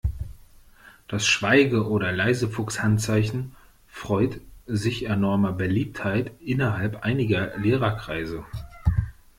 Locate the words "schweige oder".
1.27-2.11